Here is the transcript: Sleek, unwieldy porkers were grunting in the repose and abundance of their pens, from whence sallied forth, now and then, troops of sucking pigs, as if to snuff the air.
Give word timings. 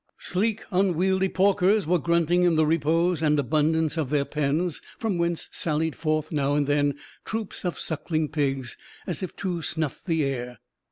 Sleek, 0.17 0.63
unwieldy 0.71 1.29
porkers 1.29 1.85
were 1.85 1.99
grunting 1.99 2.41
in 2.41 2.55
the 2.55 2.65
repose 2.65 3.21
and 3.21 3.37
abundance 3.37 3.97
of 3.97 4.09
their 4.09 4.25
pens, 4.25 4.81
from 4.97 5.19
whence 5.19 5.47
sallied 5.51 5.95
forth, 5.95 6.31
now 6.31 6.55
and 6.55 6.65
then, 6.65 6.95
troops 7.23 7.63
of 7.63 7.77
sucking 7.77 8.29
pigs, 8.29 8.75
as 9.05 9.21
if 9.21 9.35
to 9.35 9.61
snuff 9.61 10.01
the 10.03 10.23
air. 10.25 10.57